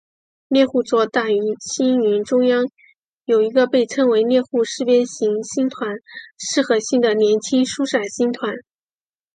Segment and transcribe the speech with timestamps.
[0.47, 1.27] 猎户座大
[1.59, 2.65] 星云中央
[3.23, 5.95] 有一个被称为猎户四边形星团
[6.39, 8.51] 四合星的年轻疏散星团。